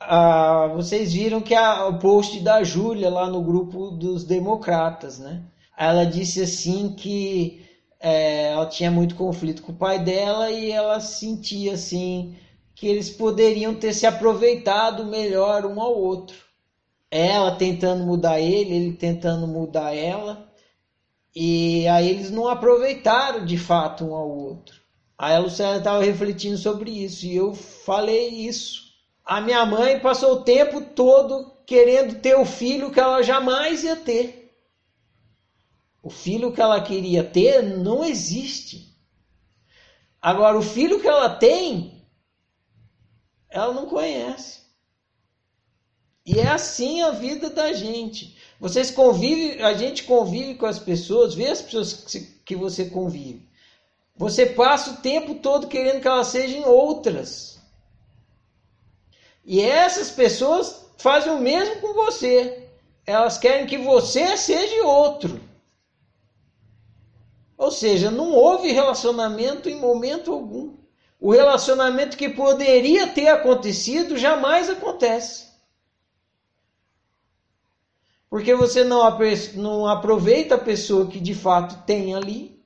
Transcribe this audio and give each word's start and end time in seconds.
ah, 0.00 0.70
vocês 0.74 1.12
viram 1.12 1.40
que 1.40 1.54
a, 1.54 1.86
o 1.86 1.98
post 1.98 2.40
da 2.40 2.62
Júlia 2.62 3.10
lá 3.10 3.28
no 3.28 3.42
grupo 3.42 3.90
dos 3.90 4.24
democratas, 4.24 5.18
né? 5.18 5.42
Ela 5.76 6.04
disse 6.04 6.42
assim 6.42 6.94
que 6.94 7.64
é, 8.00 8.52
ela 8.52 8.66
tinha 8.66 8.90
muito 8.90 9.14
conflito 9.14 9.62
com 9.62 9.72
o 9.72 9.76
pai 9.76 9.98
dela 10.02 10.50
e 10.50 10.70
ela 10.70 11.00
sentia 11.00 11.74
assim 11.74 12.36
que 12.74 12.86
eles 12.86 13.10
poderiam 13.10 13.74
ter 13.74 13.94
se 13.94 14.06
aproveitado 14.06 15.04
melhor 15.06 15.64
um 15.64 15.80
ao 15.80 15.98
outro. 15.98 16.36
Ela 17.10 17.56
tentando 17.56 18.04
mudar 18.04 18.38
ele, 18.38 18.74
ele 18.74 18.92
tentando 18.92 19.46
mudar 19.46 19.94
ela. 19.94 20.46
E 21.34 21.86
aí 21.88 22.08
eles 22.08 22.30
não 22.30 22.48
aproveitaram 22.48 23.44
de 23.44 23.56
fato 23.56 24.04
um 24.04 24.14
ao 24.14 24.28
outro. 24.28 24.80
Aí 25.18 25.34
a 25.34 25.38
Luciana 25.38 25.78
estava 25.78 26.02
refletindo 26.02 26.58
sobre 26.58 26.90
isso 26.90 27.24
e 27.24 27.34
eu 27.34 27.54
falei 27.54 28.28
isso. 28.28 28.85
A 29.26 29.40
minha 29.40 29.66
mãe 29.66 29.98
passou 29.98 30.34
o 30.34 30.42
tempo 30.44 30.80
todo 30.80 31.50
querendo 31.66 32.20
ter 32.20 32.36
o 32.36 32.44
filho 32.44 32.92
que 32.92 33.00
ela 33.00 33.22
jamais 33.22 33.82
ia 33.82 33.96
ter. 33.96 34.56
O 36.00 36.08
filho 36.08 36.52
que 36.52 36.60
ela 36.60 36.80
queria 36.80 37.24
ter 37.24 37.60
não 37.60 38.04
existe. 38.04 38.96
Agora, 40.22 40.56
o 40.56 40.62
filho 40.62 41.00
que 41.00 41.08
ela 41.08 41.28
tem, 41.28 42.06
ela 43.50 43.74
não 43.74 43.86
conhece. 43.86 44.60
E 46.24 46.38
é 46.38 46.46
assim 46.46 47.02
a 47.02 47.10
vida 47.10 47.50
da 47.50 47.72
gente. 47.72 48.36
Vocês 48.60 48.92
convivem, 48.92 49.60
a 49.60 49.74
gente 49.74 50.04
convive 50.04 50.54
com 50.54 50.66
as 50.66 50.78
pessoas, 50.78 51.34
vê 51.34 51.48
as 51.48 51.62
pessoas 51.62 52.04
que 52.44 52.54
você 52.54 52.84
convive. 52.84 53.48
Você 54.16 54.46
passa 54.46 54.92
o 54.92 54.96
tempo 54.98 55.34
todo 55.36 55.66
querendo 55.66 56.00
que 56.00 56.06
elas 56.06 56.28
sejam 56.28 56.62
outras. 56.62 57.55
E 59.46 59.60
essas 59.62 60.10
pessoas 60.10 60.90
fazem 60.98 61.32
o 61.32 61.38
mesmo 61.38 61.80
com 61.80 61.94
você. 61.94 62.68
Elas 63.06 63.38
querem 63.38 63.64
que 63.64 63.78
você 63.78 64.36
seja 64.36 64.84
outro. 64.84 65.40
Ou 67.56 67.70
seja, 67.70 68.10
não 68.10 68.32
houve 68.32 68.72
relacionamento 68.72 69.68
em 69.68 69.78
momento 69.78 70.32
algum. 70.32 70.74
O 71.20 71.30
relacionamento 71.30 72.16
que 72.16 72.28
poderia 72.28 73.06
ter 73.06 73.28
acontecido 73.28 74.18
jamais 74.18 74.68
acontece. 74.68 75.46
Porque 78.28 78.52
você 78.52 78.82
não, 78.82 79.00
não 79.54 79.86
aproveita 79.86 80.56
a 80.56 80.58
pessoa 80.58 81.06
que 81.06 81.20
de 81.20 81.34
fato 81.34 81.86
tem 81.86 82.14
ali, 82.14 82.60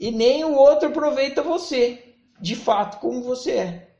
e 0.00 0.10
nem 0.10 0.42
o 0.42 0.54
outro 0.54 0.88
aproveita 0.88 1.42
você, 1.42 2.16
de 2.40 2.56
fato, 2.56 2.98
como 2.98 3.22
você 3.22 3.50
é. 3.52 3.93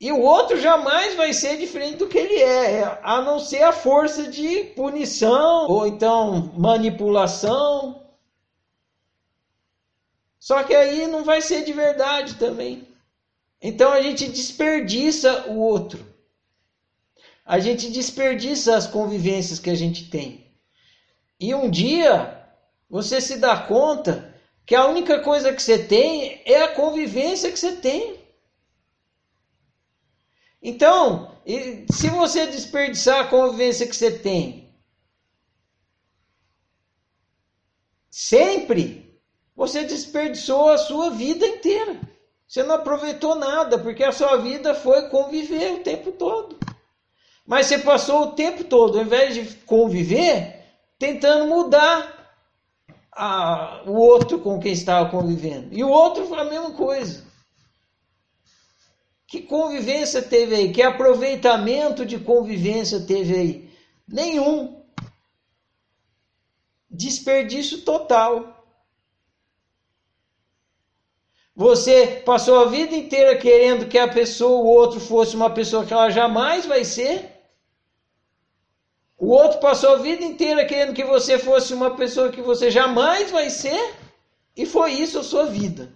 E 0.00 0.12
o 0.12 0.20
outro 0.20 0.60
jamais 0.60 1.14
vai 1.14 1.32
ser 1.32 1.56
diferente 1.56 1.96
do 1.96 2.08
que 2.08 2.18
ele 2.18 2.42
é, 2.42 3.00
a 3.02 3.22
não 3.22 3.38
ser 3.38 3.62
a 3.62 3.72
força 3.72 4.24
de 4.24 4.64
punição 4.76 5.66
ou 5.68 5.86
então 5.86 6.52
manipulação 6.56 8.06
só 10.46 10.62
que 10.62 10.72
aí 10.72 11.08
não 11.08 11.24
vai 11.24 11.40
ser 11.40 11.64
de 11.64 11.72
verdade 11.72 12.36
também. 12.36 12.86
Então 13.60 13.90
a 13.90 14.00
gente 14.00 14.28
desperdiça 14.28 15.48
o 15.48 15.58
outro. 15.58 16.06
A 17.44 17.58
gente 17.58 17.90
desperdiça 17.90 18.76
as 18.76 18.86
convivências 18.86 19.58
que 19.58 19.68
a 19.68 19.74
gente 19.74 20.08
tem. 20.08 20.46
E 21.40 21.52
um 21.52 21.68
dia 21.68 22.46
você 22.88 23.20
se 23.20 23.38
dá 23.38 23.56
conta 23.56 24.32
que 24.64 24.76
a 24.76 24.86
única 24.86 25.18
coisa 25.18 25.52
que 25.52 25.60
você 25.60 25.80
tem 25.80 26.40
é 26.44 26.62
a 26.62 26.74
convivência 26.74 27.50
que 27.50 27.58
você 27.58 27.74
tem. 27.74 28.14
Então, 30.68 31.30
se 31.92 32.08
você 32.10 32.44
desperdiçar 32.48 33.20
a 33.20 33.28
convivência 33.28 33.86
que 33.86 33.94
você 33.94 34.10
tem, 34.10 34.68
sempre 38.10 39.16
você 39.54 39.84
desperdiçou 39.84 40.70
a 40.70 40.76
sua 40.76 41.10
vida 41.10 41.46
inteira. 41.46 42.00
Você 42.48 42.64
não 42.64 42.74
aproveitou 42.74 43.36
nada, 43.36 43.78
porque 43.78 44.02
a 44.02 44.10
sua 44.10 44.38
vida 44.38 44.74
foi 44.74 45.08
conviver 45.08 45.74
o 45.74 45.84
tempo 45.84 46.10
todo. 46.10 46.58
Mas 47.46 47.66
você 47.66 47.78
passou 47.78 48.22
o 48.22 48.32
tempo 48.32 48.64
todo, 48.64 48.98
ao 48.98 49.04
invés 49.04 49.34
de 49.36 49.44
conviver, 49.66 50.64
tentando 50.98 51.46
mudar 51.46 52.34
a, 53.12 53.84
o 53.86 53.92
outro 53.92 54.40
com 54.40 54.58
quem 54.58 54.72
estava 54.72 55.08
convivendo. 55.10 55.68
E 55.70 55.84
o 55.84 55.88
outro 55.88 56.26
foi 56.26 56.40
a 56.40 56.44
mesma 56.44 56.72
coisa. 56.72 57.25
Que 59.26 59.42
convivência 59.42 60.22
teve 60.22 60.54
aí? 60.54 60.72
Que 60.72 60.82
aproveitamento 60.82 62.06
de 62.06 62.18
convivência 62.18 63.00
teve 63.00 63.34
aí? 63.34 63.70
Nenhum. 64.06 64.84
Desperdício 66.88 67.82
total. 67.82 68.56
Você 71.54 72.22
passou 72.24 72.60
a 72.60 72.66
vida 72.66 72.94
inteira 72.94 73.36
querendo 73.36 73.88
que 73.88 73.98
a 73.98 74.06
pessoa, 74.06 74.60
o 74.60 74.66
outro, 74.66 75.00
fosse 75.00 75.34
uma 75.34 75.50
pessoa 75.50 75.84
que 75.84 75.92
ela 75.92 76.10
jamais 76.10 76.66
vai 76.66 76.84
ser. 76.84 77.32
O 79.18 79.28
outro 79.30 79.58
passou 79.58 79.94
a 79.94 79.98
vida 79.98 80.22
inteira 80.22 80.66
querendo 80.66 80.94
que 80.94 81.02
você 81.02 81.38
fosse 81.38 81.72
uma 81.72 81.96
pessoa 81.96 82.30
que 82.30 82.42
você 82.42 82.70
jamais 82.70 83.30
vai 83.30 83.50
ser. 83.50 83.94
E 84.54 84.66
foi 84.66 84.92
isso 84.92 85.18
a 85.18 85.24
sua 85.24 85.46
vida. 85.46 85.90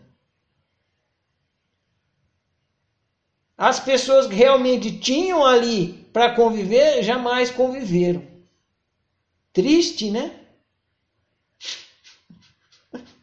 As 3.60 3.78
pessoas 3.78 4.26
que 4.26 4.34
realmente 4.34 4.90
tinham 4.98 5.44
ali 5.44 6.08
para 6.14 6.34
conviver 6.34 7.02
jamais 7.02 7.50
conviveram. 7.50 8.26
Triste, 9.52 10.10
né? 10.10 10.34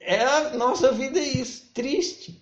É 0.00 0.20
a 0.20 0.56
nossa 0.56 0.90
vida 0.90 1.20
é 1.20 1.22
isso, 1.22 1.70
triste. 1.72 2.41